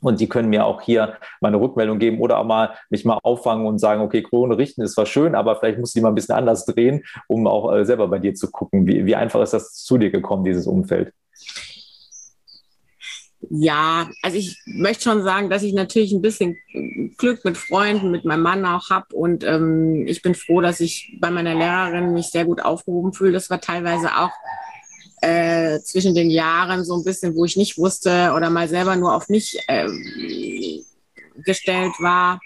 [0.00, 3.66] Und die können mir auch hier meine Rückmeldung geben oder auch mal mich mal auffangen
[3.66, 6.14] und sagen, okay, Krone richten ist zwar schön, aber vielleicht musst du die mal ein
[6.14, 8.86] bisschen anders drehen, um auch äh, selber bei dir zu gucken.
[8.86, 11.12] Wie, wie einfach ist das zu dir gekommen, dieses Umfeld?
[13.48, 16.58] Ja, also ich möchte schon sagen, dass ich natürlich ein bisschen
[17.16, 19.14] Glück mit Freunden, mit meinem Mann auch habe.
[19.14, 23.32] Und ähm, ich bin froh, dass ich bei meiner Lehrerin mich sehr gut aufgehoben fühle.
[23.32, 24.30] Das war teilweise auch
[25.20, 29.14] äh, zwischen den Jahren so ein bisschen, wo ich nicht wusste oder mal selber nur
[29.14, 29.88] auf mich äh,
[31.44, 32.40] gestellt war,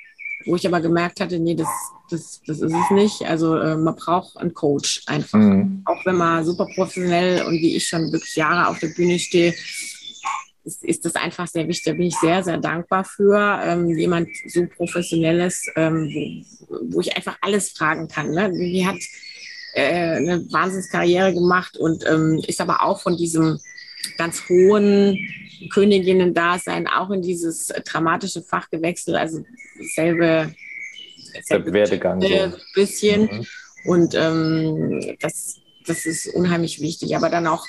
[0.47, 1.69] wo ich aber gemerkt hatte, nee, das,
[2.11, 3.23] das, das ist es nicht.
[3.23, 5.39] Also äh, man braucht einen Coach einfach.
[5.39, 5.83] Mhm.
[5.85, 9.55] Auch wenn man super professionell und wie ich schon wirklich Jahre auf der Bühne stehe,
[10.65, 11.85] ist, ist das einfach sehr wichtig.
[11.85, 13.61] Da bin ich sehr, sehr dankbar für.
[13.63, 18.31] Ähm, jemand so professionelles, ähm, wo, wo ich einfach alles fragen kann.
[18.31, 18.51] Ne?
[18.53, 18.99] Die hat
[19.75, 23.61] äh, eine Wahnsinnskarriere gemacht und ähm, ist aber auch von diesem
[24.19, 25.19] ganz hohen
[25.73, 29.17] Königinnen-Dasein auch in dieses dramatische Fach gewechselt.
[29.17, 29.45] Also
[29.95, 30.55] selbe,
[31.43, 32.23] selbe Werdegang.
[32.23, 32.59] Ein so.
[32.75, 33.23] bisschen.
[33.23, 33.47] Mhm.
[33.87, 35.57] Und ähm, das,
[35.87, 37.17] das ist unheimlich wichtig.
[37.17, 37.67] Aber dann auch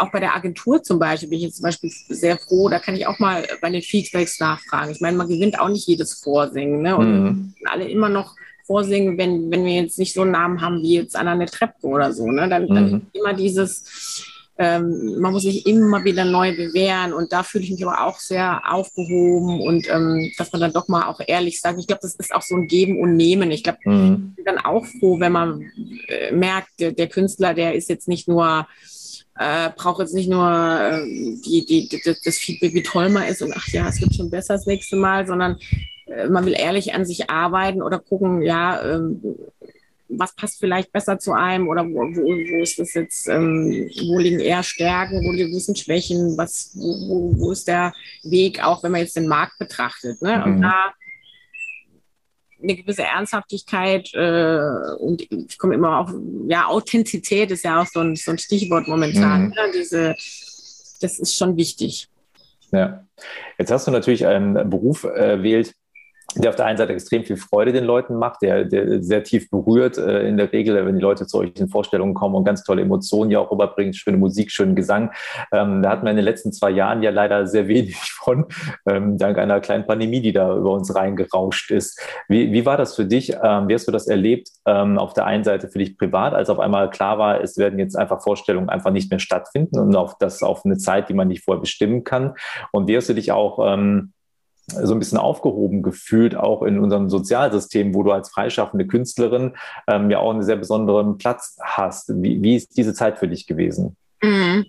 [0.00, 2.96] auch bei der Agentur zum Beispiel bin ich jetzt zum Beispiel sehr froh, da kann
[2.96, 4.90] ich auch mal bei den Feedbacks nachfragen.
[4.90, 6.80] Ich meine, man gewinnt auch nicht jedes Vorsingen.
[6.80, 6.96] Ne?
[6.96, 7.54] Und mhm.
[7.66, 8.34] alle immer noch
[8.70, 12.12] vorsingen, wenn, wenn wir jetzt nicht so einen Namen haben wie jetzt Anna Trepke oder
[12.12, 12.30] so.
[12.30, 12.48] Ne?
[12.48, 12.74] Dann, mhm.
[12.74, 14.24] dann immer dieses,
[14.58, 18.20] ähm, man muss sich immer wieder neu bewähren und da fühle ich mich aber auch
[18.20, 22.14] sehr aufgehoben und ähm, dass man dann doch mal auch ehrlich sagt, ich glaube, das
[22.14, 23.50] ist auch so ein Geben und Nehmen.
[23.50, 24.28] Ich glaube, mhm.
[24.30, 25.62] ich bin dann auch froh, wenn man
[26.06, 28.68] äh, merkt, der, der, Künstler, der ist jetzt nicht nur
[29.36, 31.04] äh, braucht jetzt nicht nur äh,
[31.44, 34.30] die, die, die, das Feedback, wie toll man ist und ach ja, es wird schon
[34.30, 35.58] besser das nächste Mal, sondern
[36.28, 39.20] man will ehrlich an sich arbeiten oder gucken, ja, ähm,
[40.10, 44.18] was passt vielleicht besser zu einem oder wo, wo, wo ist das jetzt, ähm, wo
[44.18, 47.92] liegen eher Stärken, wo liegen Schwächen, was, wo, wo, ist der
[48.24, 50.20] Weg, auch wenn man jetzt den Markt betrachtet.
[50.20, 50.36] Ne?
[50.38, 50.42] Mhm.
[50.42, 50.92] Und da
[52.62, 56.12] eine gewisse Ernsthaftigkeit äh, und ich komme immer auch,
[56.46, 59.44] ja, Authentizität ist ja auch so ein, so ein Stichwort momentan.
[59.44, 59.48] Mhm.
[59.50, 59.72] Ne?
[59.74, 60.14] Diese,
[61.00, 62.08] das ist schon wichtig.
[62.72, 63.06] Ja.
[63.58, 65.74] Jetzt hast du natürlich einen Beruf erwählt,
[66.36, 69.50] der auf der einen Seite extrem viel Freude den Leuten macht, der, der sehr tief
[69.50, 72.82] berührt äh, in der Regel, wenn die Leute zu solchen Vorstellungen kommen und ganz tolle
[72.82, 75.10] Emotionen ja auch rüberbringen, schöne Musik, schönen Gesang.
[75.52, 78.46] Ähm, da hatten wir in den letzten zwei Jahren ja leider sehr wenig von,
[78.88, 82.00] ähm, dank einer kleinen Pandemie, die da über uns reingerauscht ist.
[82.28, 83.32] Wie, wie war das für dich?
[83.42, 84.48] Ähm, wie hast du das erlebt?
[84.66, 87.78] Ähm, auf der einen Seite für dich privat, als auf einmal klar war, es werden
[87.78, 91.28] jetzt einfach Vorstellungen einfach nicht mehr stattfinden und auf das auf eine Zeit, die man
[91.28, 92.34] nicht vorher bestimmen kann.
[92.70, 94.12] Und wie hast du dich auch ähm,
[94.70, 99.56] so ein bisschen aufgehoben gefühlt, auch in unserem Sozialsystem, wo du als freischaffende Künstlerin
[99.86, 102.10] ähm, ja auch einen sehr besonderen Platz hast.
[102.22, 103.96] Wie, wie ist diese Zeit für dich gewesen?
[104.22, 104.66] Mhm.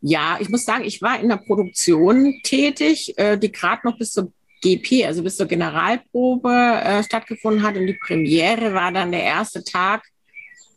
[0.00, 4.12] Ja, ich muss sagen, ich war in der Produktion tätig, äh, die gerade noch bis
[4.12, 4.30] zur
[4.62, 7.76] GP, also bis zur Generalprobe äh, stattgefunden hat.
[7.76, 10.04] Und die Premiere war dann der erste Tag,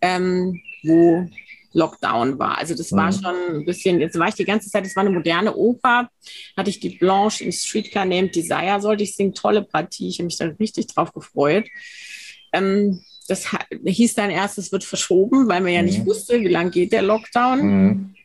[0.02, 1.28] ähm, wo
[1.74, 2.58] Lockdown war.
[2.58, 3.22] Also das war mhm.
[3.22, 6.10] schon ein bisschen, jetzt war ich die ganze Zeit, das war eine moderne Oper,
[6.58, 10.26] hatte ich die Blanche im Streetcar Named Desire, sollte ich singen, tolle Partie, ich habe
[10.26, 11.68] mich da richtig drauf gefreut.
[12.54, 13.46] Ähm, das
[13.86, 15.88] hieß dann erst, es wird verschoben, weil man ja mhm.
[15.88, 17.62] nicht wusste, wie lange geht der Lockdown.
[17.62, 18.16] Mhm.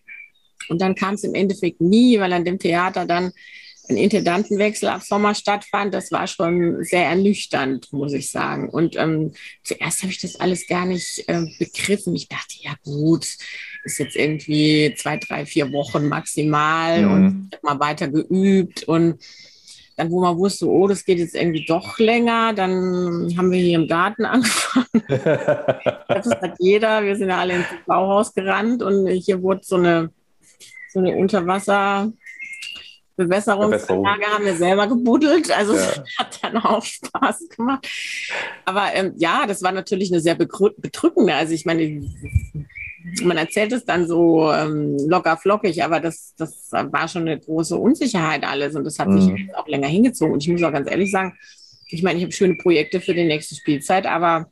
[0.71, 3.33] Und dann kam es im Endeffekt nie, weil an dem Theater dann
[3.89, 8.71] ein Intendantenwechsel ab Sommer stattfand, das war schon sehr ernüchternd, muss ich sagen.
[8.71, 12.15] Und ähm, zuerst habe ich das alles gar nicht äh, begriffen.
[12.17, 13.27] Ich dachte, ja gut,
[13.85, 17.13] ist jetzt irgendwie zwei, drei, vier Wochen maximal mhm.
[17.13, 19.19] und ich habe mal weiter geübt und
[19.97, 23.79] dann, wo man wusste, oh, das geht jetzt irgendwie doch länger, dann haben wir hier
[23.79, 24.87] im Garten angefangen.
[26.09, 27.05] das hat jeder.
[27.05, 30.11] Wir sind ja alle ins Bauhaus gerannt und hier wurde so eine,
[30.93, 32.13] so eine Unterwasser,
[33.17, 36.05] Bewässerungsanlage haben wir selber gebuddelt, also ja.
[36.19, 37.89] hat dann auch Spaß gemacht.
[38.65, 41.35] Aber ähm, ja, das war natürlich eine sehr bedrückende.
[41.35, 42.03] Also ich meine,
[43.23, 47.77] man erzählt es dann so ähm, locker flockig, aber das, das war schon eine große
[47.77, 49.21] Unsicherheit alles und das hat mhm.
[49.21, 50.33] sich auch länger hingezogen.
[50.33, 51.37] Und ich muss auch ganz ehrlich sagen,
[51.89, 54.51] ich meine, ich habe schöne Projekte für die nächste Spielzeit, aber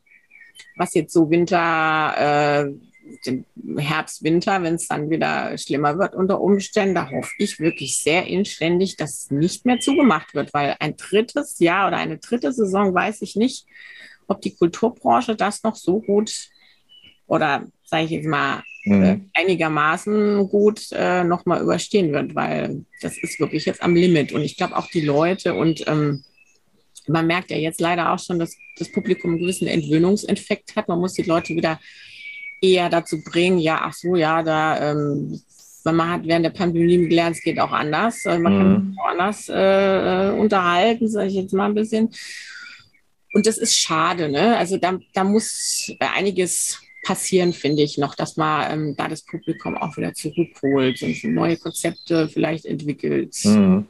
[0.77, 2.92] was jetzt so Winter äh,
[3.27, 3.45] den
[3.77, 8.27] Herbst, Winter, wenn es dann wieder schlimmer wird unter Umständen, da hoffe ich wirklich sehr
[8.27, 12.95] inständig, dass es nicht mehr zugemacht wird, weil ein drittes Jahr oder eine dritte Saison
[12.95, 13.67] weiß ich nicht,
[14.27, 16.49] ob die Kulturbranche das noch so gut
[17.27, 19.03] oder sage ich jetzt mal mhm.
[19.03, 24.33] äh, einigermaßen gut äh, nochmal überstehen wird, weil das ist wirklich jetzt am Limit.
[24.33, 26.25] Und ich glaube auch die Leute und ähm,
[27.09, 30.89] man merkt ja jetzt leider auch schon, dass das Publikum einen gewissen Entwöhnungseffekt hat.
[30.89, 31.81] Man muss die Leute wieder
[32.63, 35.41] eher dazu bringen, ja, ach so, ja, da, ähm,
[35.85, 38.25] wenn man hat während der Pandemie gelernt, es geht auch anders.
[38.25, 38.59] Äh, man mhm.
[38.59, 42.11] kann sich auch anders äh, unterhalten, sage ich jetzt mal ein bisschen.
[43.35, 44.57] Und das ist schade, ne?
[44.57, 49.77] Also da, da muss einiges passieren, finde ich noch, dass man ähm, da das Publikum
[49.77, 53.35] auch wieder zurückholt und neue Konzepte vielleicht entwickelt.
[53.45, 53.89] Mhm.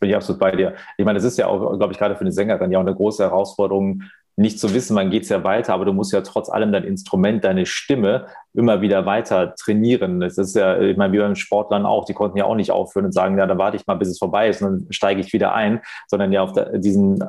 [0.00, 0.74] Bin ich absolut bei dir.
[0.96, 2.94] Ich meine, das ist ja auch, glaube ich, gerade für eine Sängerin ja auch eine
[2.94, 4.02] große Herausforderung,
[4.36, 7.44] nicht zu wissen, wann geht's ja weiter, aber du musst ja trotz allem dein Instrument,
[7.44, 10.20] deine Stimme immer wieder weiter trainieren.
[10.20, 13.06] Das ist ja, ich meine, wie beim Sportlern auch, die konnten ja auch nicht aufhören
[13.06, 15.32] und sagen, ja, dann warte ich mal, bis es vorbei ist und dann steige ich
[15.32, 17.22] wieder ein, sondern ja auf diesen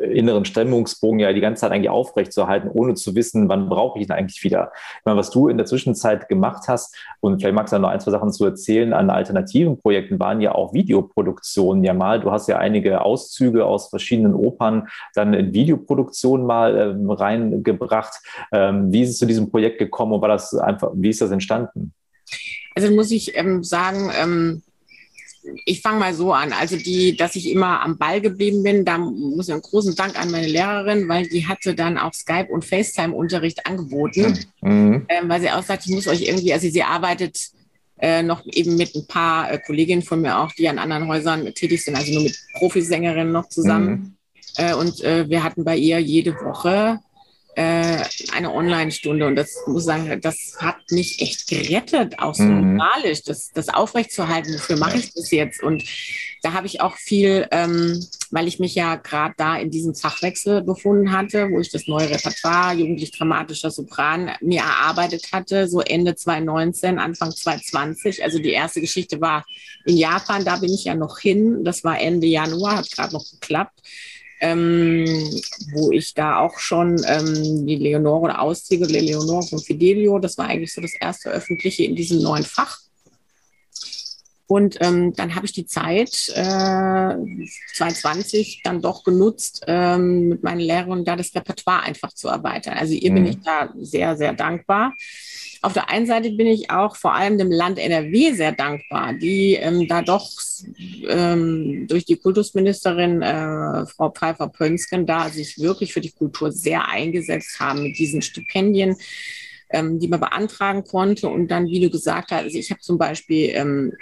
[0.00, 4.12] inneren Stimmungsbogen ja die ganze Zeit eigentlich aufrechtzuerhalten, ohne zu wissen, wann brauche ich ihn
[4.12, 4.72] eigentlich wieder.
[4.98, 8.00] Ich meine, was du in der Zwischenzeit gemacht hast, und vielleicht magst du noch ein,
[8.00, 12.20] zwei Sachen zu erzählen, an alternativen Projekten waren ja auch Videoproduktionen ja mal.
[12.20, 18.14] Du hast ja einige Auszüge aus verschiedenen Opern dann in Videoproduktion mal ähm, reingebracht.
[18.52, 21.30] Ähm, wie ist es zu diesem Projekt gekommen und war das einfach, wie ist das
[21.30, 21.92] entstanden?
[22.74, 24.62] Also muss ich ähm, sagen, ähm,
[25.64, 26.52] ich fange mal so an.
[26.52, 30.20] Also die, dass ich immer am Ball geblieben bin, da muss ich einen großen Dank
[30.20, 35.06] an meine Lehrerin, weil die hatte dann auch Skype und FaceTime-Unterricht angeboten, mhm.
[35.08, 37.50] ähm, weil sie auch sagt, ich muss euch irgendwie, also sie arbeitet
[37.98, 41.52] äh, noch eben mit ein paar äh, Kolleginnen von mir auch, die an anderen Häusern
[41.54, 43.90] tätig sind, also nur mit Profisängerinnen noch zusammen.
[43.90, 44.14] Mhm.
[44.56, 47.00] Äh, und äh, wir hatten bei ihr jede Woche
[47.58, 52.44] äh, eine Online-Stunde und das muss ich sagen, das hat mich echt gerettet, auch so
[52.44, 52.76] mhm.
[52.76, 54.54] moralisch, das, das aufrechtzuerhalten.
[54.54, 55.60] Wofür mache ich das jetzt?
[55.60, 55.82] Und
[56.42, 60.62] da habe ich auch viel, ähm, weil ich mich ja gerade da in diesem Fachwechsel
[60.62, 67.00] befunden hatte, wo ich das neue Repertoire jugendlich-dramatischer Sopran mir erarbeitet hatte, so Ende 2019,
[67.00, 68.22] Anfang 2020.
[68.22, 69.44] Also die erste Geschichte war
[69.84, 71.64] in Japan, da bin ich ja noch hin.
[71.64, 73.80] Das war Ende Januar, hat gerade noch geklappt
[74.40, 75.04] ähm,
[75.72, 78.38] wo ich da auch schon ähm, die Leonore
[78.86, 82.78] der Leonore von Fidelio, das war eigentlich so das erste öffentliche in diesem neuen Fach.
[84.48, 87.14] Und ähm, dann habe ich die Zeit äh,
[87.74, 92.78] 2020 dann doch genutzt, ähm, mit meinen Lehrern da das Repertoire einfach zu erweitern.
[92.78, 93.14] Also ihr mhm.
[93.14, 94.94] bin ich da sehr, sehr dankbar.
[95.60, 99.54] Auf der einen Seite bin ich auch vor allem dem Land NRW sehr dankbar, die
[99.54, 100.30] ähm, da doch
[101.06, 107.60] ähm, durch die Kultusministerin äh, Frau Pfeiffer-Pönsken da sich wirklich für die Kultur sehr eingesetzt
[107.60, 108.96] haben mit diesen Stipendien
[109.70, 111.28] ähm, die man beantragen konnte.
[111.28, 113.92] Und dann, wie du gesagt hast, also ich habe zum Beispiel ähm,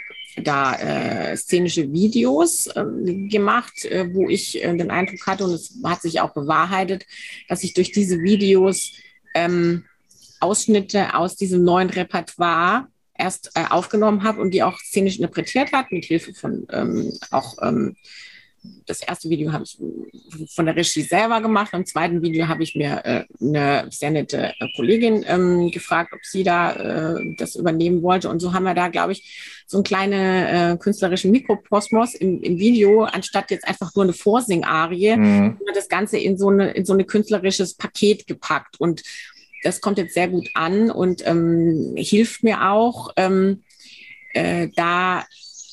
[0.42, 2.84] da äh, szenische Videos äh,
[3.28, 7.06] gemacht, äh, wo ich äh, den Eindruck hatte, und es hat sich auch bewahrheitet,
[7.48, 8.92] dass ich durch diese Videos
[9.34, 9.84] ähm,
[10.40, 15.90] Ausschnitte aus diesem neuen Repertoire erst äh, aufgenommen habe und die auch szenisch interpretiert hat,
[15.90, 17.96] mit Hilfe von ähm, auch ähm,
[18.86, 19.78] das erste Video habe ich
[20.54, 21.72] von der Regie selber gemacht.
[21.72, 26.24] Im zweiten Video habe ich mir äh, eine sehr nette äh, Kollegin ähm, gefragt, ob
[26.24, 26.72] sie da
[27.16, 28.28] äh, das übernehmen wollte.
[28.28, 30.12] Und so haben wir da, glaube ich, so einen kleinen
[30.74, 35.58] äh, künstlerischen Mikrokosmos im, im Video, anstatt jetzt einfach nur eine Vorsingarie, mhm.
[35.74, 38.80] das Ganze in so, eine, in so ein künstlerisches Paket gepackt.
[38.80, 39.02] Und
[39.62, 43.62] das kommt jetzt sehr gut an und ähm, hilft mir auch, ähm,
[44.32, 45.24] äh, da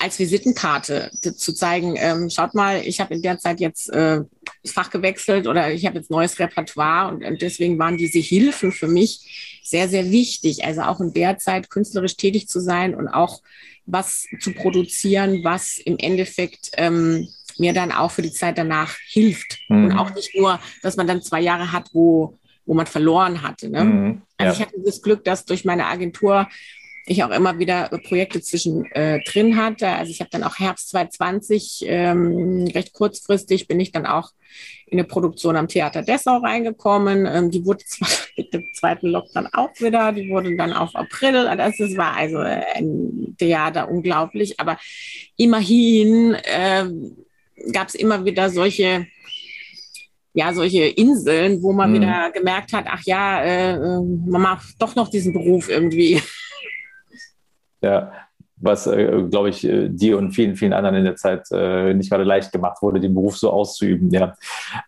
[0.03, 4.19] als Visitenkarte zu zeigen, ähm, schaut mal, ich habe in der Zeit jetzt äh,
[4.61, 8.73] das Fach gewechselt oder ich habe jetzt neues Repertoire und, und, deswegen waren diese Hilfen
[8.73, 10.65] für mich sehr, sehr wichtig.
[10.65, 13.41] Also auch in der Zeit künstlerisch tätig zu sein und auch
[13.85, 19.57] was zu produzieren, was im Endeffekt ähm, mir dann auch für die Zeit danach hilft.
[19.69, 19.85] Mhm.
[19.85, 23.69] Und auch nicht nur, dass man dann zwei Jahre hat, wo, wo man verloren hatte.
[23.69, 23.83] Ne?
[23.85, 24.47] Mhm, ja.
[24.47, 26.49] Also ich hatte das Glück, dass durch meine Agentur
[27.05, 29.89] ich auch immer wieder Projekte zwischen äh, drin hatte.
[29.89, 34.29] Also ich habe dann auch Herbst 2020, ähm, recht kurzfristig bin ich dann auch
[34.85, 37.25] in eine Produktion am Theater Dessau reingekommen.
[37.25, 41.35] Ähm, die wurde zwar mit dem zweiten Lockdown auch wieder, die wurde dann auf April.
[41.47, 44.77] Also es war also ein Theater unglaublich, aber
[45.35, 46.85] immerhin äh,
[47.71, 49.07] gab es immer wieder solche
[50.35, 51.95] ja, solche Inseln, wo man mhm.
[51.95, 56.19] wieder gemerkt hat, ach ja, äh, äh man macht doch noch diesen Beruf irgendwie.
[57.84, 58.12] Ja,
[58.56, 62.10] was, äh, glaube ich, äh, dir und vielen, vielen anderen in der Zeit äh, nicht
[62.10, 64.10] gerade leicht gemacht wurde, den Beruf so auszuüben.
[64.10, 64.36] Ja.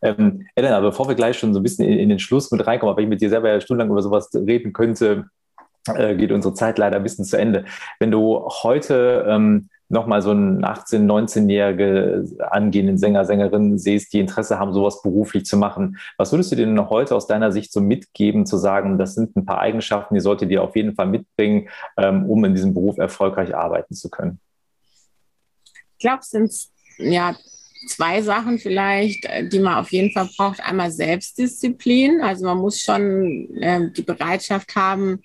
[0.01, 2.95] Ähm, Elena, bevor wir gleich schon so ein bisschen in, in den Schluss mit reinkommen,
[2.95, 5.25] weil ich mit dir selber ja stundenlang über sowas reden könnte,
[5.93, 7.65] äh, geht unsere Zeit leider ein bisschen zu Ende.
[7.99, 14.59] Wenn du heute ähm, nochmal so einen 18-, 19-jährige angehenden Sänger, Sängerin siehst, die Interesse
[14.59, 15.97] haben, sowas beruflich zu machen.
[16.17, 19.45] Was würdest du denn heute aus deiner Sicht so mitgeben, zu sagen, das sind ein
[19.45, 23.55] paar Eigenschaften, die sollte dir auf jeden Fall mitbringen, ähm, um in diesem Beruf erfolgreich
[23.55, 24.39] arbeiten zu können?
[25.97, 26.51] Ich glaube, es sind
[26.97, 27.35] ja
[27.87, 30.59] zwei Sachen vielleicht, die man auf jeden Fall braucht.
[30.59, 32.21] Einmal Selbstdisziplin.
[32.21, 35.21] Also man muss schon äh, die Bereitschaft haben,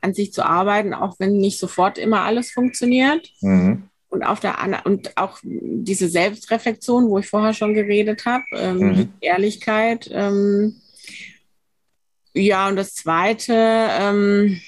[0.00, 3.30] an sich zu arbeiten, auch wenn nicht sofort immer alles funktioniert.
[3.40, 3.84] Mhm.
[4.08, 9.12] Und auf der und auch diese Selbstreflexion, wo ich vorher schon geredet habe, ähm, mhm.
[9.20, 10.10] Ehrlichkeit.
[10.12, 10.80] Ähm,
[12.34, 14.60] ja, und das Zweite ähm,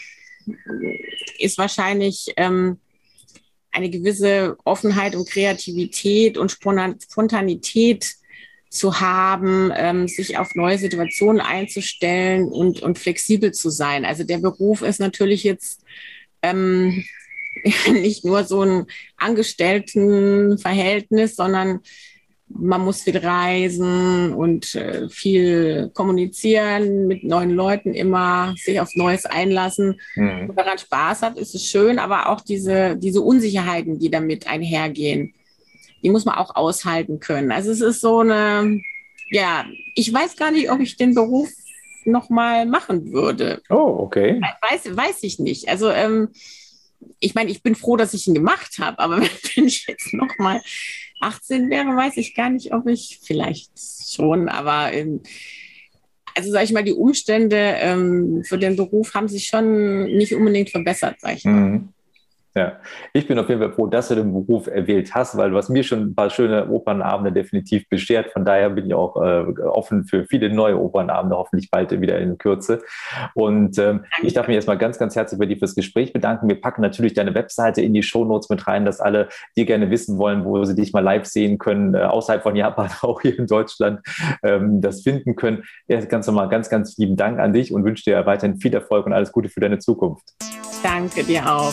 [1.38, 2.78] ist wahrscheinlich ähm,
[3.72, 8.14] eine gewisse Offenheit und Kreativität und Spontanität
[8.72, 14.06] zu haben, ähm, sich auf neue Situationen einzustellen und, und flexibel zu sein.
[14.06, 15.84] Also der Beruf ist natürlich jetzt
[16.40, 17.04] ähm,
[17.92, 18.86] nicht nur so ein
[19.18, 21.80] Angestelltenverhältnis, sondern
[22.48, 29.26] man muss viel reisen und äh, viel kommunizieren mit neuen Leuten immer, sich auf Neues
[29.26, 30.00] einlassen.
[30.14, 30.48] Mhm.
[30.48, 35.34] Und daran Spaß hat, ist es schön, aber auch diese, diese Unsicherheiten, die damit einhergehen
[36.02, 37.52] die muss man auch aushalten können.
[37.52, 38.80] Also es ist so eine,
[39.30, 41.48] ja, ich weiß gar nicht, ob ich den Beruf
[42.04, 43.62] nochmal machen würde.
[43.70, 44.40] Oh, okay.
[44.60, 45.68] Weiß, weiß ich nicht.
[45.68, 46.28] Also ähm,
[47.20, 49.20] ich meine, ich bin froh, dass ich ihn gemacht habe, aber
[49.54, 50.60] wenn ich jetzt nochmal
[51.20, 53.70] 18 wäre, weiß ich gar nicht, ob ich vielleicht
[54.10, 55.22] schon, aber ähm,
[56.34, 60.70] also sage ich mal, die Umstände ähm, für den Beruf haben sich schon nicht unbedingt
[60.70, 61.52] verbessert, sage ich mal.
[61.52, 61.91] Mhm.
[62.54, 62.80] Ja,
[63.14, 65.70] ich bin auf jeden Fall froh, dass du den Beruf erwählt hast, weil du hast
[65.70, 68.30] mir schon ein paar schöne Opernabende definitiv beschert.
[68.30, 72.36] Von daher bin ich auch äh, offen für viele neue Opernabende, hoffentlich bald wieder in
[72.36, 72.82] Kürze.
[73.34, 76.46] Und ähm, ich darf mich erstmal ganz, ganz herzlich bei dir fürs Gespräch bedanken.
[76.48, 80.18] Wir packen natürlich deine Webseite in die Shownotes mit rein, dass alle, die gerne wissen
[80.18, 83.46] wollen, wo sie dich mal live sehen können, äh, außerhalb von Japan, auch hier in
[83.46, 84.00] Deutschland,
[84.42, 85.64] ähm, das finden können.
[85.88, 89.06] Ja, ganz nochmal ganz, ganz lieben Dank an dich und wünsche dir weiterhin viel Erfolg
[89.06, 90.24] und alles Gute für deine Zukunft.
[90.82, 91.72] Danke dir auch.